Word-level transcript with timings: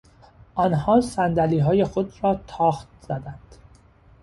آنها 0.55 1.01
صندلیهای 1.01 1.83
خود 1.85 2.13
را 2.23 2.41
تاخت 2.47 2.87
زدند. 3.01 3.55